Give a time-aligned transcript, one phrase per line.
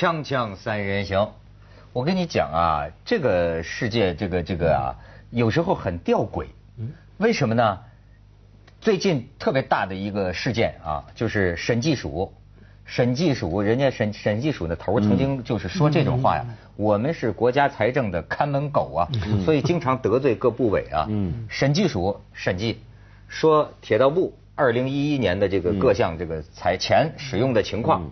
[0.00, 1.28] 锵锵三人行，
[1.92, 4.96] 我跟你讲啊，这个世界，这个这个啊，
[5.28, 6.46] 有时候很吊诡。
[7.18, 7.78] 为什么呢？
[8.80, 12.32] 最近特别大的一个事件啊，就是审计署，
[12.86, 19.04] 审计署人家审审计署的头曾经就是说这种话呀，我们是国家财政的看门狗啊，
[19.44, 21.06] 所以经常得罪各部委啊。
[21.50, 22.80] 审计署审计
[23.28, 28.10] 说铁道部二零一一年的这个各项这个财钱使用的情况，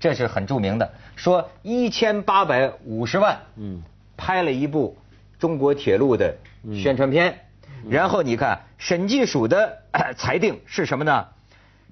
[0.00, 3.82] 这是很著名的，说一千八百五十万，嗯
[4.16, 4.96] 拍了一部
[5.38, 6.36] 中国铁路的
[6.74, 7.44] 宣传片。
[7.88, 9.82] 然后你看审计署的
[10.16, 11.28] 裁定是什么呢？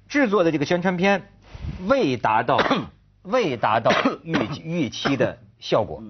[0.08, 1.28] 制作的这个宣传片
[1.86, 2.58] 未达到
[3.22, 3.92] 未达到
[4.22, 6.02] 预 预期的效果。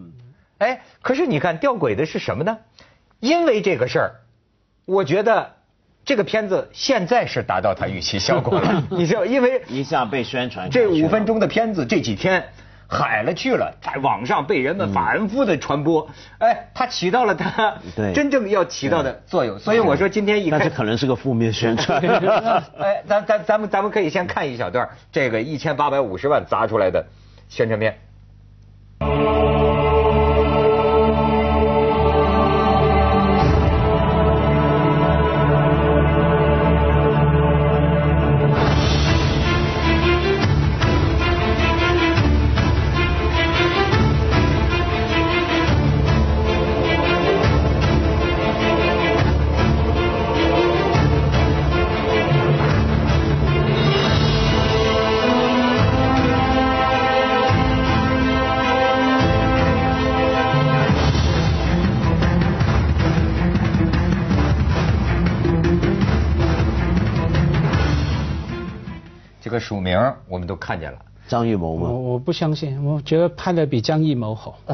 [0.59, 2.59] 哎，可是你看吊诡的是什么呢？
[3.21, 4.11] 因为这个事儿，
[4.87, 5.56] 我觉得
[6.07, 8.83] 这个片子现在是达到他预期效果了。
[8.89, 12.43] 你知道，因为一下被宣传这五分钟的片子这几天。
[12.89, 17.75] 海了去了，在网上被人们反复的传播，哎，它起到了它
[18.15, 19.59] 真正要起到的作用。
[19.59, 21.99] 所以我说今天一看，这可能是个负面宣传。
[22.79, 27.05] 哎，咱咱咱们咱们可以先看一小段这个一千八百五十万砸出来的
[27.49, 27.99] 宣传片。
[69.59, 71.89] 署名我们都看见了，张艺谋吗？
[71.91, 74.59] 我我不相信，我觉得拍的比张艺谋好。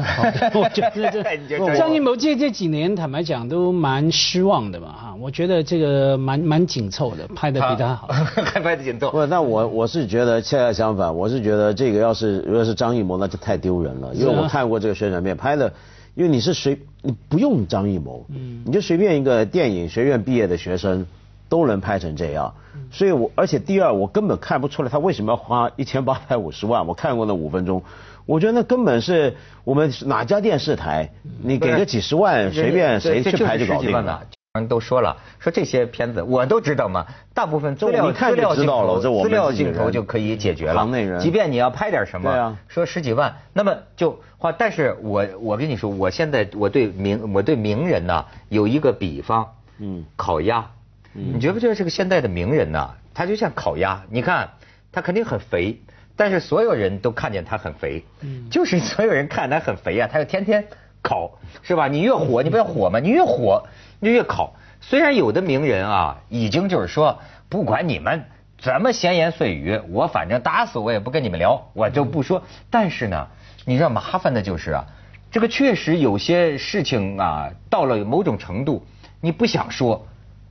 [0.53, 1.23] 我觉得这
[1.75, 9.09] 张艺谋这这几年坦白讲都蛮失望的嘛哈，我觉得这个蛮蛮紧凑的，拍的比他好，还 拍的紧凑。
[9.09, 15.73] 不，那我我是觉得恰恰相反，我是觉得这个要是如果是张艺谋，那就太丢人了，因为我看过这个宣传片拍的，
[16.13, 21.05] 因为你是随你不用张艺谋，嗯，你就随便一个电影学院毕业的学生。
[21.53, 22.51] 都能拍成这样，
[22.89, 26.87] 所以我而且第二我根本看不出来他为什么要花一千八百五十万。
[26.87, 27.83] 我看过那五分钟，
[28.25, 31.11] 我觉得那根本是我们哪家电视台，
[31.43, 34.23] 你给个几十万随便谁去拍就搞定了。
[34.55, 37.05] 人都说了，说这些片子我都知道嘛，
[37.35, 40.81] 大部分资料资料镜头资料镜头就可以解决了。
[40.81, 44.51] 行内人，即便你要拍点什么，说十几万，那么就花。
[44.51, 49.47] 但是我我跟你说，我现在我对名我对名人呐有一个比方，
[49.77, 50.65] 嗯，烤鸭。
[51.13, 54.03] 你觉不觉得这个现代的名人呐，他就像烤鸭？
[54.09, 54.49] 你看
[54.91, 55.79] 他肯定很肥，
[56.15, 58.03] 但是所有人都看见他很肥，
[58.49, 60.65] 就是所有人看他很肥啊，他就天天
[61.03, 61.87] 烤，是吧？
[61.87, 62.99] 你越火， 你不要火嘛？
[62.99, 63.63] 你越火，
[63.99, 64.55] 你就越烤。
[64.81, 68.25] 虽然有的名人啊，已经就是说，不管你们
[68.57, 72.43] 怎么闲言碎语，我反正打死我也不跟你们聊，我就不说。
[72.71, 73.27] 但是呢，
[73.65, 74.85] 你知道麻烦的就是啊，
[75.31, 78.83] 这个确实有些事情啊，到了某种程度，
[79.21, 80.07] 你不想说。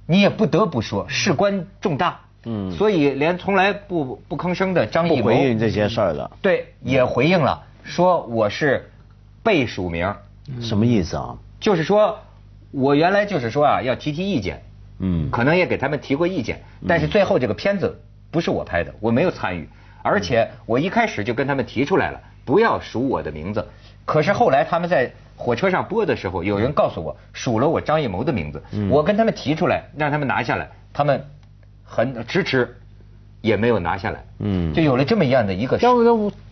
[0.07, 8.91] 你也不得不说，事关重大，嗯，所以连从来不不吭声的张艺谋回应这些事儿的，对，也回应了，说我是
[9.43, 10.15] 被署名，
[10.61, 11.39] 什么意思啊？
[11.61, 12.19] 就是说
[12.73, 14.63] 我原来就是说啊，要提提意见，
[14.99, 19.69] 嗯，可能也给他们提过意见，但是最后这个片子不是我拍的，我没有参与，
[20.03, 23.69] 而且我一开始就跟他们提出来了，不要署我的名字，
[24.05, 25.13] 可是后来他们在。
[25.37, 31.25] 火车上播的时候，有人告诉我数了我张艺谋的名字，我跟他们提出来让他们拿下来，他们
[31.83, 32.77] 很支持，
[33.41, 35.79] 也没有拿下来，嗯，就有了这么样的一个。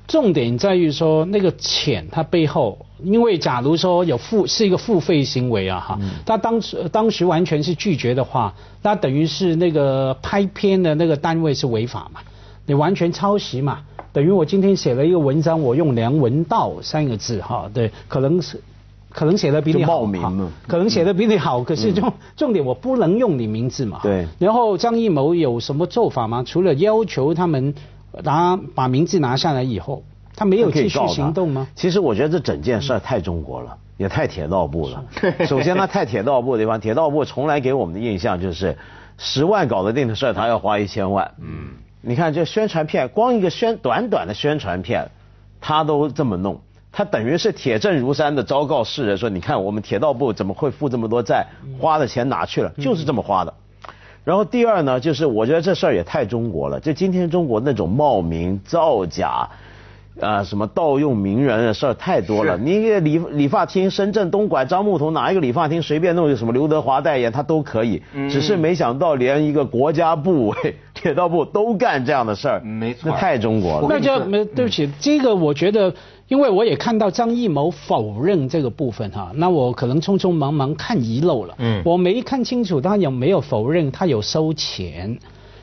[0.09, 8.53] 重点在于说那个钱，它背后，因为假如说有付是一个付费行为啊哈，他当时当时完全是拒绝的话，
[8.83, 12.23] 那等于是那个拍片的那个单位是违法嘛，
[12.67, 18.61] 你完全抄袭嘛，等于我今天写了一个文章，我用梁文道三个字哈，对，可能是。
[19.11, 20.07] 可能写的比你好，
[20.67, 24.01] 可能写的比你好，可是重重点我不能用你名字嘛。
[24.03, 24.27] 对。
[24.39, 26.45] 然后张艺谋有什么做法吗？
[26.47, 27.75] 除了要求他们
[28.23, 30.05] 拿把名字拿下来以后，
[30.37, 31.67] 他没有继续行动吗？
[31.75, 35.05] 其实我觉得这整件事太中国了，也太铁道部了。
[35.47, 38.79] 首先，呢太铁道部的地方，铁道部从来给我们的印象就是
[39.19, 41.33] 十万搞得定的事，他要花一千万。
[41.41, 41.71] 嗯。
[42.03, 45.11] 你看这宣传片，光一个宣短短的宣传片，
[45.61, 46.61] 他都这么弄。
[46.93, 51.47] 他等于是铁证如山的昭告世人说：“你看我们铁道部怎么会负这么多债？
[51.79, 52.71] 花的钱哪去了？
[52.79, 53.55] 就是这么花的。”
[54.23, 56.79] 然后第二呢，就是我觉得这事儿也太中国了。
[56.79, 59.49] 就今天中国那种冒名造假，
[60.21, 62.59] 啊，什么盗用名人的事儿太多了。
[62.59, 68.03] 你一个理理发厅，深圳东莞樟木头哪一个理发厅随便弄个什么刘德华代言，他都可以。
[68.29, 72.61] 只是没想到连一个国家部委、铁道部都干这样的事儿。
[72.61, 73.87] 没错，那太中国了。
[73.89, 75.93] 那就没对不起，这个我觉得，
[76.29, 81.55] 因为我也看到张艺谋否认这个部分哈，那我可能匆匆忙忙看遗漏了。
[81.59, 85.19] 嗯，我没看清楚他有没有否认他有收钱。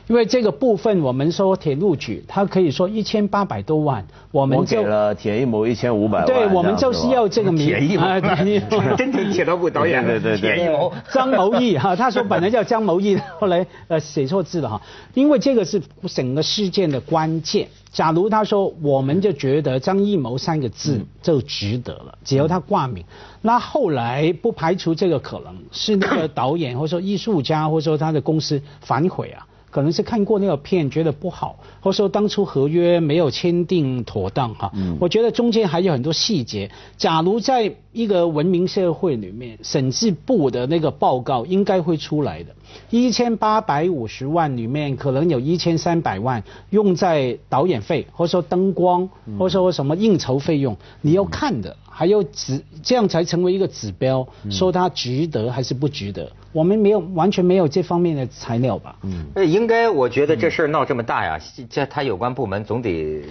[0.08, 7.66] 因为这个部分，我们说铁路局，他可以说一千八百多万，我们就给了铁一谋一千五百万，对，我们就是要这个名。
[7.66, 8.06] 铁一谋，
[8.96, 14.80] 真正铁道部导演，对对对，铁一谋，张谋义哈，他说本来叫张谋义， 后来呃写错字了哈，
[15.12, 17.68] 因为这个是整个事件的关键。
[17.92, 23.04] 假如他说，我们就觉得张艺谋三个字就值得了，只要他挂名，
[23.42, 29.44] 那后来不排除这个可能是那个 导演或者说艺术家或者说他的公司反悔啊。
[29.70, 34.70] 可能是看过那个片觉得不好，或者说当初合约没有签订妥当哈。
[34.74, 34.96] 嗯。
[35.00, 36.70] 我觉得中间还有很多细节。
[36.96, 42.54] 假如在一个文明社会里面，审计部的那个报告应该会出来的。
[42.90, 51.76] 一千八百五十万里面，可能有一千三百万用在导演费，或者说灯光，或者说什么应酬费用，你要看的。
[51.90, 56.30] 还有指这样才成为一个指标，说它值得还是不值得？
[56.52, 58.96] 我们没有完全没有这方面的材料吧？
[59.02, 61.38] 嗯，呃，应该我觉得这事儿闹这么大呀，
[61.68, 63.22] 这他有关部门总得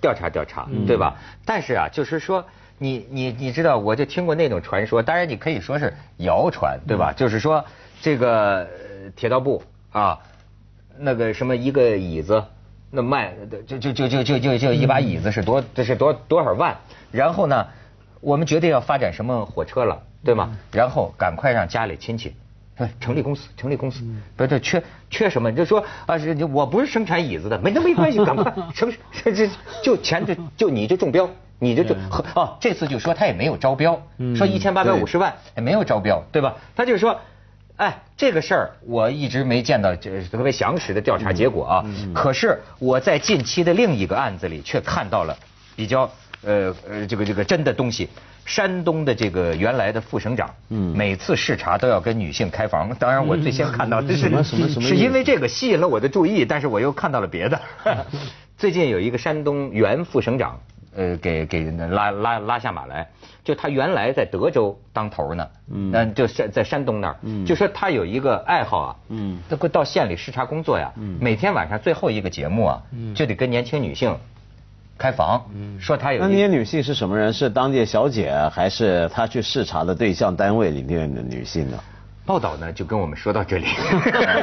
[0.00, 1.16] 调查调查，对吧？
[1.44, 2.44] 但是啊，就是说
[2.78, 7.12] 你你你知道，我就听过那种传说，当然你可以说是谣传，对吧？
[7.12, 7.64] 就是说
[8.00, 8.66] 这个
[9.16, 10.18] 铁道部啊，
[10.98, 12.42] 那个什么一个椅子，
[12.90, 13.34] 那卖
[13.66, 16.76] 就就就就就就就一把椅子是多这是多多少万？
[17.10, 17.66] 然后呢？
[18.22, 20.56] 我们决定要发展什么火车了，对吗？
[20.70, 22.32] 然后赶快让家里亲戚，
[23.00, 24.04] 成立公司，成立公司。
[24.36, 25.50] 不是缺缺什么？
[25.50, 28.90] 你就说啊，是我不是生产椅子的， 没那没关系，赶快成
[29.24, 29.50] 这这
[29.82, 31.28] 就钱就就你就中标，
[31.58, 31.96] 你就就
[32.36, 34.00] 哦，这次就说他也没有招标，
[34.36, 36.54] 说一千八百五十万也没有招标，对吧？
[36.76, 37.20] 他就说，
[37.76, 41.84] 哎，这个事儿我一直没见到这特别详实的调查结果啊。
[42.14, 45.36] 可是我在近期的另一个案子里却看到了
[45.74, 46.08] 比较。
[46.44, 48.08] 呃呃，这个这个真的东西，
[48.44, 52.94] 山东的这个原来的副省长，嗯，每次视察都要跟女性开房。
[52.98, 57.60] 当然，我最先看到的是什么什么 什么，是因为这个吸引了我的注意，但是我又看到了别的。
[58.58, 60.58] 最近有一个山东原副省长，
[60.96, 63.08] 呃，给给拉拉拉下马来，
[63.44, 74.16] 就他原来在德州当头呢，嗯，就在在山东那儿，嗯，就说他有一个爱好啊，嗯，他会到县里视察工作呀，嗯，每天晚上最后一个节目啊，嗯，就得跟年轻女性。
[75.02, 75.44] 开房，
[75.80, 77.32] 说他有那那些女性是什么人？
[77.32, 81.76] 是当地小姐，还是他去视察的对象单位里面的女性呢？
[82.24, 83.66] 报道呢就跟我们说到这里。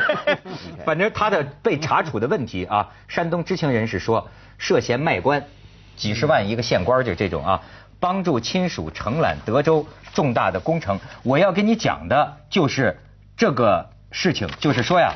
[0.83, 4.27] 反正他的被查处的问题啊，山东知情人士说
[4.57, 5.41] 涉嫌卖官，
[5.95, 7.61] 几十万一个县官就这种啊，
[8.01, 10.99] 帮助亲属承揽德州重大的工程。
[11.23, 12.99] 我要跟你讲的就是
[13.37, 15.13] 这个事情，就是说呀，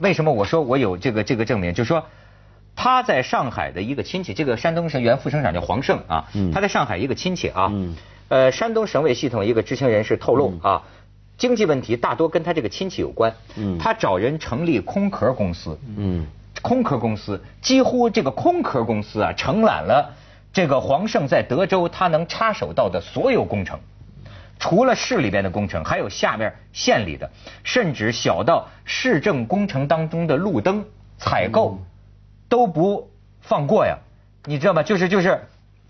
[0.00, 1.72] 为什么我说我有这个这个证明？
[1.72, 2.04] 就是说。
[2.76, 7.72] 他在上海的一个亲戚，这个山东省原副省长叫黄胜啊，他在上海一个亲戚啊，
[8.28, 10.82] 呃，山东省委系统一个知情人士透露啊，
[11.38, 13.34] 经济问题大多跟他这个亲戚有关，
[13.80, 15.78] 他找人成立空壳公司，
[16.60, 20.14] 空壳公司几乎这个空壳公司啊承揽了
[20.52, 23.80] 这个黄胜在德州他能插手到的所有工程，
[24.58, 27.30] 除了市里边的工程，还有下面县里的，
[27.64, 30.84] 甚至小到市政工程当中的路灯
[31.18, 31.80] 采购。
[32.48, 33.10] 都不
[33.40, 33.98] 放过呀，
[34.44, 34.82] 你知道吗？
[34.82, 35.40] 就是就是，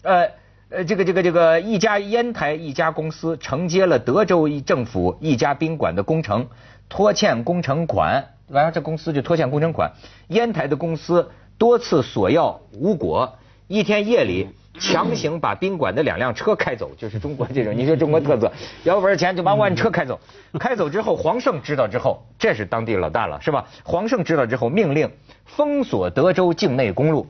[0.02, 0.30] 呃
[0.68, 6.48] 呃，这个这个这个一家烟台一家公司承接了德州一政府一家宾馆的工程，
[6.88, 9.92] 拖欠工程款，完了这公司就拖欠工程款，
[10.28, 14.48] 烟台的公司多次索要无果，一天夜里。
[14.78, 18.52] 强行把宾馆的两辆车开走， 就是中国这种，你说中国特色，
[18.84, 20.20] 要不是钱就把我按车开走。
[20.60, 23.64] 开走之后，黄胜知道之后，这是当地老大了，是吧？
[23.84, 25.10] 黄胜知道之后，命令
[25.46, 27.26] 封锁德州境内公路，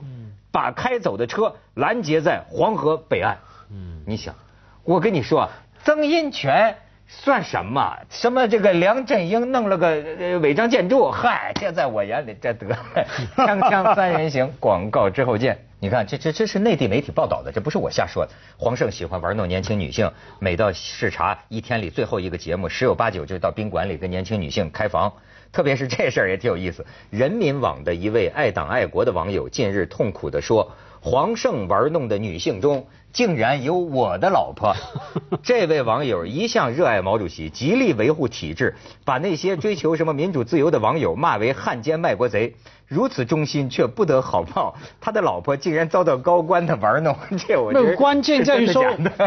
[0.51, 3.39] 把开走的车拦截在黄河北岸。
[3.71, 4.35] 嗯，你想，
[4.83, 5.49] 我跟你说，
[5.85, 6.77] 曾荫权
[7.07, 7.97] 算什么？
[8.11, 11.13] 什么这个梁振英弄了个违章建筑？
[11.13, 12.67] 嗨，这在我眼里这得
[13.39, 15.66] 锵锵三人行，广告之后见。
[15.79, 18.33] 你看，这这这是内地媒体报道的，这不是我瞎说的。
[18.57, 25.13] 黄胜喜欢玩弄年轻女性，每到视察一天里最后一个节目，十有八九就到宾馆里跟年轻女性开房。
[25.53, 26.85] 特别是这事儿也挺有意思。
[27.11, 34.75] 人民网的一位爱党爱国的网友近日痛苦地说：“黄胜玩弄的女性中，竟然有我的老婆。
[35.43, 42.55] 这位网友一向热爱毛主席，极力维护体制，把那些追求什么民主自由的网友骂为汉奸卖国贼。
[42.87, 48.85] 如此忠心却不得好报，他的老婆竟然遭到高官的玩弄， 这我觉得关键在于说，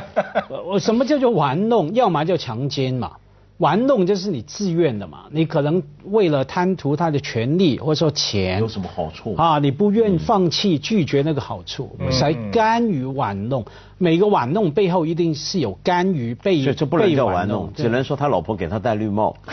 [0.65, 1.93] 我什么叫做玩弄？
[1.93, 3.11] 要么叫强奸嘛。
[3.59, 9.59] 玩弄就是你自愿的嘛，你可能为了贪图他的权利或者说钱，有什么好处啊？
[9.59, 13.65] 你不愿放弃拒绝那个好处，才甘于玩弄。
[13.97, 19.35] 每个玩弄背后一定是有甘于被这不能叫玩弄，只能说他老婆给他戴绿帽。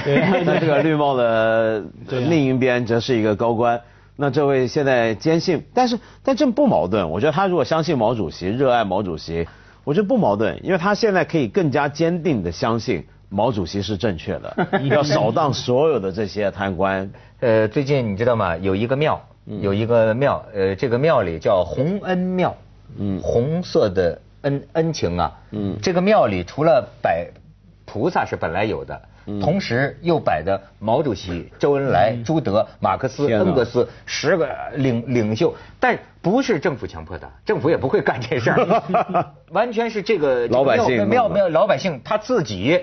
[0.45, 3.81] 那这个绿帽的 另一边则是一个高官。
[4.15, 7.11] 那这位现在坚信，但是但这不矛盾。
[7.11, 9.49] 我觉得他如果相信毛主席，热爱毛主席，
[9.83, 13.05] 我觉得不矛盾，因为他现在可以更加坚定的相信。
[13.29, 17.11] 毛主席是正确的， 要扫荡所有的这些贪官。
[17.41, 18.57] 呃，最近你知道吗？
[18.57, 22.57] 有一个庙，有一个庙，呃，这个庙里叫洪恩庙，
[22.97, 27.29] 嗯，红色的恩恩情啊，嗯，这个庙里除了摆
[27.85, 29.01] 菩萨是本来有的。
[29.41, 42.81] 同时又摆的毛主席、周恩来、朱德、马克思、恩格斯十个领领袖，但不是政府强迫的，政府也不会干这事儿， 完全是这个老百姓，没有没有老百姓他自己，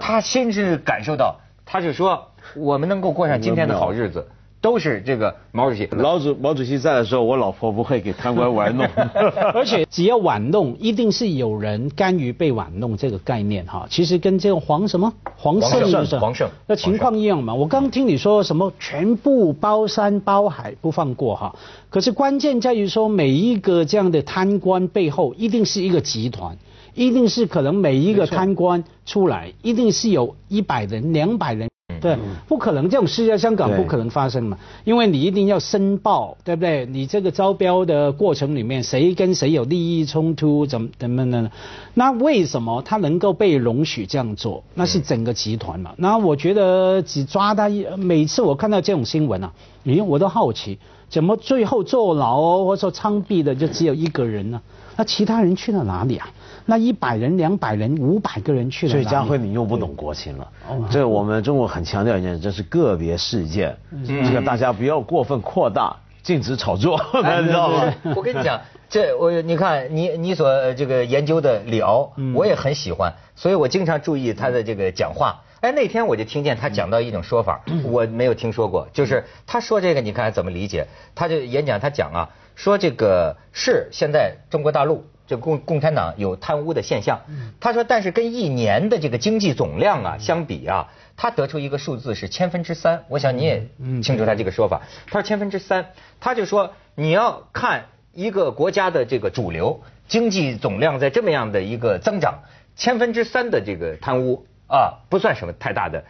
[0.00, 4.28] 他先是感受到，他就说我们能够过上今天的好日子。
[4.66, 8.84] 都是这个毛主席，老主毛主席在的时候，我老婆不会给贪官玩弄。
[9.54, 13.86] 而且只要玩弄，一定是有人甘于被玩弄这个概念哈。
[13.88, 17.54] 其实跟这个黄什么黄胜黄胜那情况一样嘛。
[17.54, 21.54] 我刚听你说什么全部包山包海不放过哈。
[21.88, 26.58] 可是关键在于说每一个这样的贪官背后一定是一个集团，
[26.92, 31.70] 一定是可能每一个贪官出来，一定是有一百人两百人。
[32.14, 36.86] 对，不可能这种事在香港不可能发生嘛，因为你一定要申报，对不对？
[36.86, 41.50] 你这个招标的过程里面，谁跟谁有利益冲突，怎么怎么呢？
[41.94, 44.62] 那为什么他能够被容许这样做？
[44.74, 45.92] 那是整个集团嘛。
[45.96, 49.52] 那我觉得只抓他一，每次我看到这种新闻啊，
[49.84, 54.60] 咦，我都好奇，怎么最后坐牢或者说枪毙的就只有一个人呢？
[54.96, 56.28] 那其他人去了哪里啊？
[56.64, 58.92] 那一百人、两百人、五百个人去了。
[58.92, 60.48] 所以家辉，你又不懂国情了。
[60.90, 63.76] 这我们中国很强调一件事，这是个别事件，
[64.06, 67.94] 这个大家不要过分扩大，禁止炒作， 你知道吗？
[68.16, 75.42] 我跟你讲，这我你看你你所这个研究的李敖，我也很喜欢，所以我经常注意他的这个讲话。
[75.60, 80.86] 哎，那天我就听见他讲到一种说法， 我没有听说过，就是他说这个，你看怎么理解？
[81.14, 85.06] 他就演讲，他讲啊，说这个是现在中国大陆。
[85.28, 87.22] 这共共产党有贪污的现象，
[87.58, 93.02] 他说，但是跟一年的这个经济总量啊相比啊，他得出一个数字是千分之三。
[93.08, 93.66] 我想你也
[94.04, 94.82] 清楚他这个说法。
[95.06, 95.86] 他说千分之三，
[96.20, 102.44] 他就说你要看一个国家的这个主流经济总量在这么样的一个增长，
[102.76, 106.04] 千分之三的这个贪污啊，不算什么太大的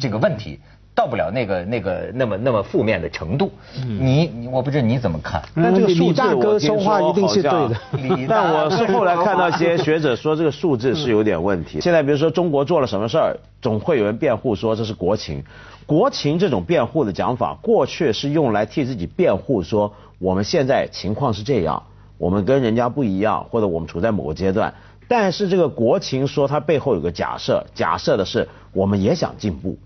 [0.00, 0.60] 这个问题。
[0.94, 3.50] 到不了那个那个那么那么负面的程度，
[3.86, 5.42] 你你我不知道你怎么看？
[5.56, 7.80] 但这个数字我听说对的，
[8.28, 11.80] 但我是后来看到一些学者说这个数字是有点问题。
[11.80, 15.42] 现在比如说中国做了什么事儿，总会有人辩护说这是国情。
[15.86, 21.82] 国情这种辩护的讲法，过去是用来替自己辩护，说我们现在情况是这样，
[22.18, 24.72] 我们跟人家不一样，或者我们处在某个阶段。
[25.08, 29.76] 但是这个国情说它背后有个假设，假设的是我们也想进步。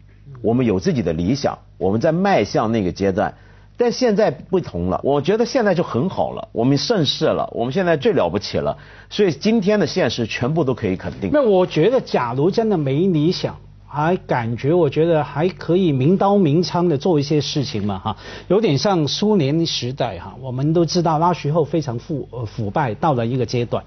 [0.43, 3.35] 我们有自己的理想，我们在迈向那个阶段，
[3.77, 5.01] 但现在不同了。
[5.03, 8.77] 我觉得现在就很好了，我们盛世了，我们现在最了不起了。
[9.09, 11.31] 所以今天的现实全部都可以肯定。
[11.33, 13.57] 那我觉得，假如真的没理想，
[13.87, 18.17] 还感觉我觉得还可以明刀明枪的做一些事情嘛，哈，
[18.49, 20.35] 有点像苏联时代哈。
[20.41, 23.85] 我们都知道那时候非常腐腐败，到了一个阶段，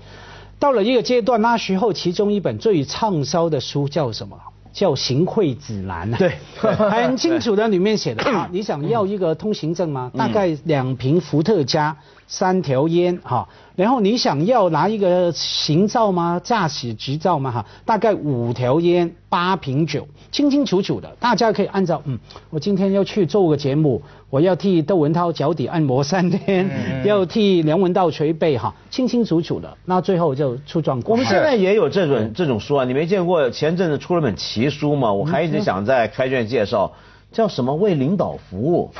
[0.58, 4.38] 到了一个阶段，那时候其中一本最畅销的书叫什么？
[4.72, 10.12] 叫行贿指南，对， 很清楚的，里面写的 啊，你想要一个通行证吗？
[10.16, 11.96] 大概两瓶伏特加，
[12.28, 13.48] 三条烟，哈。
[13.80, 16.42] 然后你想要拿一个行照吗？
[16.44, 17.50] 驾驶执照吗？
[17.50, 22.20] 哈，大概五条烟，八瓶酒，清清楚楚的，大家可以按照，嗯，
[22.50, 26.70] 我今天要去做个节目，我要替窦文涛脚底按摩三天，
[27.06, 31.12] 要替梁文道捶背，哈，清清楚楚的，那最后就出状况。
[31.12, 33.50] 我们现在也有这种这种书啊，你没见过？
[33.50, 36.92] 前阵子出了本奇书嘛，我还一直想在开卷介绍。
[37.32, 38.92] 叫什么为领导服务？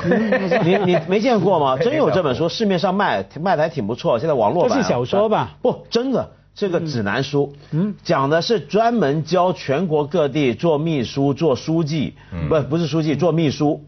[0.64, 1.76] 你你没见过吗？
[1.82, 4.18] 真有这本书，市面上卖卖的还挺不错。
[4.18, 5.56] 现在网络版这是小说吧？
[5.60, 12.14] 不，真的这个指南书，嗯，讲的是专门教全国各地做秘书、做书记，
[12.48, 13.82] 不不是书记做秘书，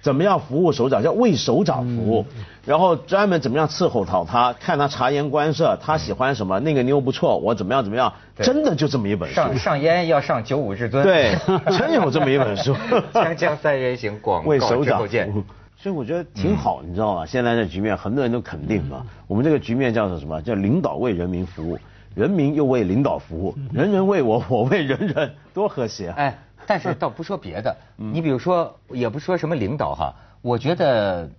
[0.00, 2.24] 怎么样服务首长，叫为首长服务，
[2.64, 9.34] 然后专门怎么样伺候好他，看他察言观色，他喜欢什么，那个妞不错，我怎么样怎么样，真的就这么一本书。
[9.34, 11.02] 上上烟要上九五至尊。
[11.02, 11.36] 对，
[11.76, 12.74] 真有这么一本书。
[13.12, 15.32] 锵锵三人行，广告之后见。
[15.80, 17.24] 所以我觉得挺好，你知道吗？
[17.24, 19.06] 现在这局面，很多人都肯定嘛。
[19.28, 20.42] 我们这个局面叫做什么？
[20.42, 21.78] 叫领导为人民服务，
[22.16, 26.08] 人民又为领导服务，人人为我，我为人人，多和谐。
[26.16, 26.36] 哎，
[26.68, 31.30] 但是倒不说别的，你比如说，也不说什么领导哈，我觉得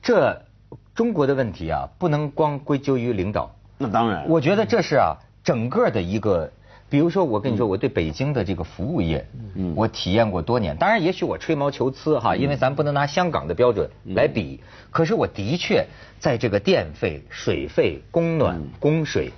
[0.00, 0.42] 这
[0.94, 3.50] 中国的问题啊，不能光归咎于领导。
[3.76, 4.28] 那当然。
[4.28, 6.50] 我觉得这是啊，整个的一个。
[6.90, 9.26] 比如说，我跟你说，我对北京的这个服务业，
[9.74, 10.76] 我体验过多年。
[10.76, 14.60] 当然，也许我吹毛求疵哈，因为咱不能拿香港的标准来比。
[14.92, 15.84] 可是我的确
[16.20, 19.32] 在这个电费、水费、供暖、供水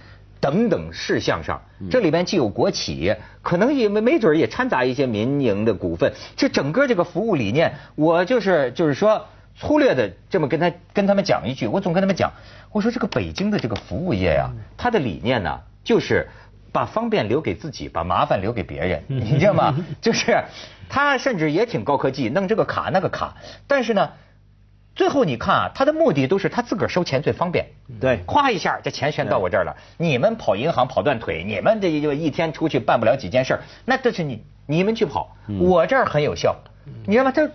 [0.46, 1.60] 等等事项上，
[1.90, 6.12] 这里边既有国企，可能也没没准也掺杂一些民营的股份。
[6.36, 9.26] 这整个这个服务理念，我就是就是说
[9.56, 12.30] 粗略的这么跟他跟他们讲一句，我总跟他们讲，
[12.70, 16.28] 我说这个北京的这个服务业呀，它的理念呢，就是。
[16.72, 19.74] 把方便留给自己，把麻烦留给别人，你知道吗？
[20.02, 20.44] 就是
[20.90, 23.34] 他甚至也挺高科技，弄这个卡那个卡，
[23.66, 24.10] 但是呢，
[24.96, 27.66] 最后你看啊，他的目的都是他自个儿收钱最方便。
[28.00, 29.76] 对，夸一下，这钱全到我这儿了。
[29.98, 36.56] 你们跑银行跑断腿，你们这就一天出去办不了几件事，那这是你你们去跑，我这儿很有效。
[37.06, 37.30] 你知道吗？
[37.30, 37.48] 他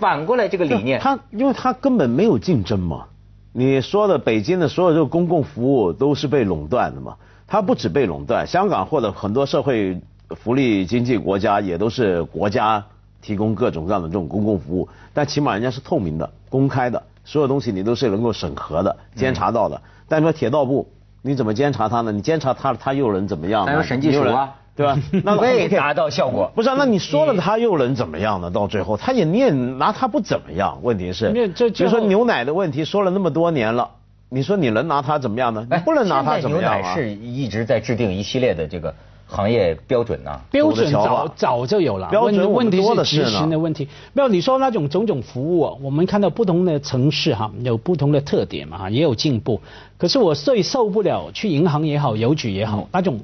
[0.00, 3.06] 反过来这个理念，他因为他根本没有竞争嘛。
[3.52, 7.16] 你说的北京的所有这个公共服务都是被垄断的嘛。
[7.46, 9.98] 它不止被垄断，香港或者很多社会
[10.36, 12.84] 福利经济国家也都是国家
[13.20, 19.80] 提供各种各样的这种公共服务，但起码人家是透明的、公开的，所有东西你都是能够审核的、监察到的。
[20.08, 20.88] 但你说铁道部，
[21.22, 22.12] 你怎么监察他呢？
[22.12, 23.66] 你监察他，他又能怎么样？
[23.66, 24.98] 还有审计署啊，对吧？
[25.24, 26.50] 那未达到效果。
[26.54, 28.50] 不是，那你说了他又能怎么样呢？
[28.50, 30.78] 到最后他也你也拿他不怎么样。
[30.82, 33.90] 问题是，比如说牛奶的问题，说了那么多年了。
[34.30, 35.66] 你说你能拿它怎么样呢？
[35.70, 36.76] 你不能拿它怎么样啊？
[36.76, 38.94] 牛奶是一直在制定一系列的这个
[39.28, 40.40] 行业标准呐。
[40.50, 43.86] 标准早早就有了，标准问题是执行的问题。
[44.14, 49.60] 没有你说那种种种服务，我们看到不同的城市哈，有不同的特点嘛，也有进步。
[49.98, 53.20] 可是我最受不了去银行也好，邮局也好，那种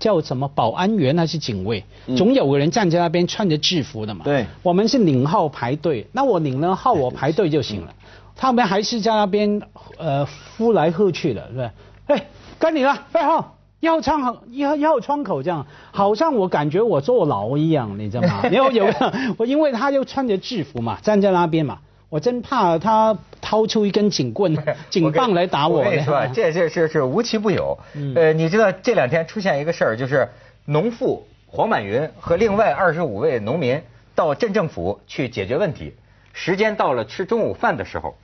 [0.00, 1.84] 叫什么保安员还是警卫，
[2.16, 4.24] 总有个人站在那边穿着制服的嘛。
[4.24, 7.94] 对，我们是领号排队，那我领了号我排队就行了。
[8.36, 9.62] 他们还是在那边
[9.96, 11.70] 呃呼来喝去的，是吧？
[12.06, 12.26] 哎，
[12.58, 18.40] 该你了，二号一号窗口一号一号窗口这样，好像我感觉我坐牢一样，你知道吗？
[18.50, 18.86] 然后有
[19.36, 24.56] 我因为他就穿着制服嘛，站在那边嘛，我真怕他掏出一根警棍、
[24.88, 25.80] 警棒来打我。
[25.80, 27.78] 我跟你说， 这这是是无奇不有。
[28.14, 30.26] 呃，你知道这两天出现一个事儿，就是
[30.64, 33.82] 农妇黄满云和另外二十五位农民
[34.14, 35.92] 到镇政府去解决问题，
[36.32, 38.16] 时间到了吃中午饭的时候。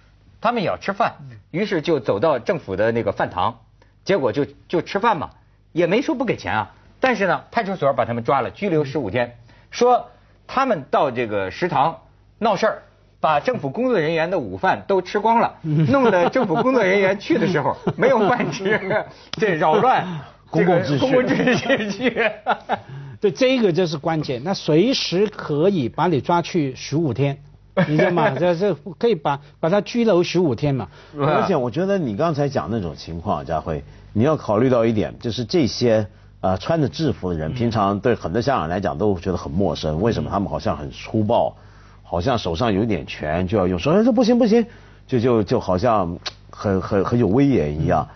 [0.43, 1.17] 他们也要吃饭，
[1.51, 3.59] 于是就走到政府的那个饭堂，
[4.07, 5.29] 结果就就吃饭嘛，
[5.73, 6.73] 也没说不给钱啊。
[7.01, 9.39] 但是呢，派出所把他们抓了，拘留十五天，
[9.71, 10.11] 说
[10.47, 11.99] 他们到这个食堂
[12.39, 12.83] 闹事儿，
[13.21, 18.81] 把政府工作人员的午饭都吃光了，弄得政府工作人员去的时候没有饭吃，
[19.33, 20.07] 这扰乱
[20.51, 20.99] 公共秩序。
[20.99, 22.31] 公共秩序。
[23.21, 27.39] 对，这个就是关键，那随时可以把你抓去十五天。
[27.89, 28.31] 你知道吗？
[28.31, 30.89] 这这可以把把他拘留十五天嘛？
[31.19, 36.07] 而且我觉得你刚才讲那种情况，佳慧，你要考虑到一点，就是这些
[36.41, 40.01] 啊穿着制服的人，平常对很多香港人来讲都觉得很陌生。
[40.03, 41.57] 为什么他们好像很粗暴，
[42.03, 44.67] 好像手上有点权就要用，说哎这不行不行，
[45.07, 46.19] 就就就好像
[46.51, 48.09] 很很很有威严一样。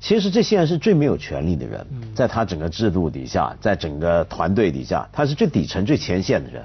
[0.00, 6.62] 其实这些人是最没有权利的人，在他整个制度底下，在整个团队底下，他是最底层最前线的人。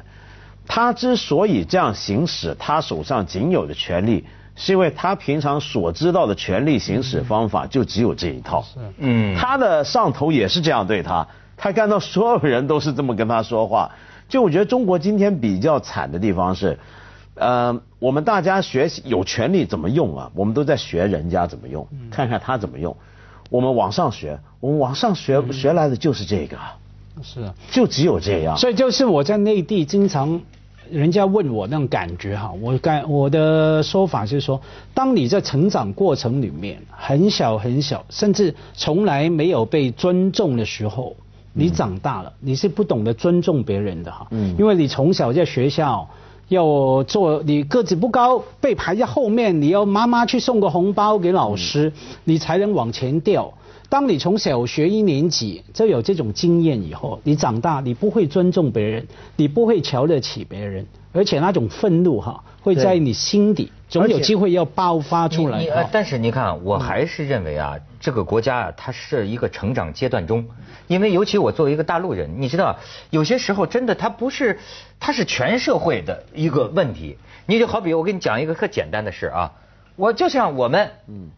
[0.68, 8.62] 他之所以这样行使他手上仅有的权利，是因为他平常所知道的权利行使方法就只有这一套。
[8.62, 13.92] 是，嗯，他的上头也是这样对他，他看到所有人都是这么跟他说话。
[14.30, 16.80] 就我觉得中国今天比较惨的地方是，
[17.36, 20.32] 呃，我们大家学习有权利怎么用啊？
[20.34, 22.96] 我们都在学人家怎么用，看看他怎么用。
[23.50, 26.58] 我们往上学，我们往上学学来的就是这个。
[27.22, 28.58] 是啊，就只有这样。
[28.58, 30.42] 所以就是我在内地经常，
[30.90, 34.60] 人家问我那种感觉哈，我感我的说法是说，
[34.94, 41.16] 当你在成长过程里面很小很小，甚至从来没有被尊重的时候，
[41.54, 44.28] 你长大了，你是不懂得尊重别人的哈。
[44.32, 44.56] 嗯。
[44.58, 46.08] 因为你从小在学校
[46.50, 53.54] 要做，你个子不高，被排在后面，你要妈妈去送个红包给老师，你才能往前掉。
[53.94, 65.88] 当你从小学一年级就有这种经验以后，你长大你不会尊重别人，你不会瞧得起别人，而且那种愤怒哈会在你心底总有机会要爆发出来。
[65.92, 70.44] 但是你看，我还是认为啊，这个国家啊，它是一个成长阶段中，
[70.88, 72.76] 因为尤其我作为一个大陆人，你知道，
[73.12, 74.58] 有些时候真的它不是，
[75.00, 77.16] 它是全社会的一个问题。
[77.46, 79.52] 你就好比我给你讲一个特简单的事啊，
[79.96, 81.30] 我就像我们，嗯。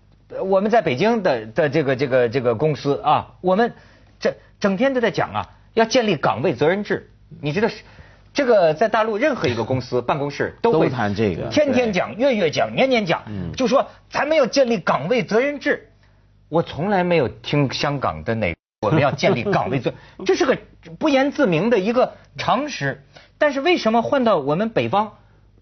[0.44, 3.74] 我们在北京的的这个这个这个公司啊，我们
[4.20, 7.12] 这整天都在讲啊，要建立岗位责任制。
[7.42, 7.84] 你知道是
[8.34, 13.24] 这个在大陆任何一个公司办公室都会谈这个，天天讲，月月讲，年年讲，
[13.56, 15.92] 就说咱们要建立岗位责任制。
[16.50, 19.94] 我从来没有听香港的哪我们要建立岗位责，
[20.26, 20.58] 这是个
[20.98, 23.04] 不言自明的一个常识。
[23.38, 25.18] 但是为什么换到我们北方，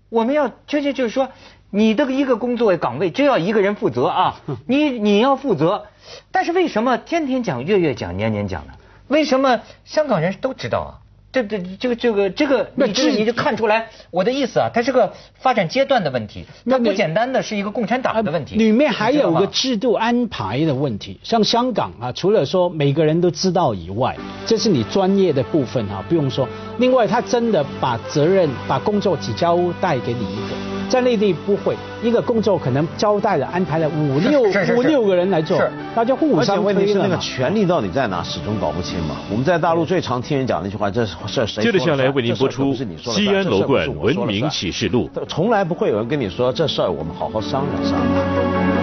[0.07, 1.29] 我们要确切就是说。
[1.75, 4.35] 你的一个工作岗位就要一个人负责啊，
[4.69, 5.85] 你你要负责，
[6.31, 8.73] 但是为什么天天讲、月月讲、年年讲呢？
[9.07, 10.91] 为什么香港人都知道啊？
[11.31, 18.55] 这这这个这个这个，你这你就看出来我的意思啊，它是个发展阶段的问题，它不简单的是一个共产党的问题。
[18.55, 26.47] 里面还有个制度安排的问题，像香港啊，除了说每个人都知道以外，这是你专业的部分啊，不用说。
[26.77, 30.72] 另外，他真的把责任、把工作只交代给你一个。
[30.93, 34.43] 在内地不会，一个工作可能交代了安排了五六
[34.77, 35.59] 五六个人来做，
[35.95, 39.15] 大家互相问题是那个权力到底在哪，始终搞不清嘛。
[39.31, 41.63] 我们在大陆最常听人讲那句话，这是这谁？
[41.63, 42.75] 接着下来为您播出
[43.11, 45.09] 《西安楼冠文明启示录》。
[45.25, 48.82] 从来不会有人跟你说这事儿，我们好好商量商量。